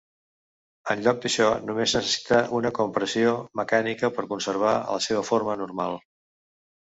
En 0.93 1.01
lloc 1.07 1.19
d'això, 1.25 1.49
només 1.65 1.93
necessita 1.97 2.39
una 2.59 2.71
compressió 2.79 3.35
mecànica 3.61 4.11
per 4.15 4.27
conservar 4.31 4.71
la 4.95 4.99
seva 5.09 5.21
forma 5.31 5.59
normal. 5.63 6.01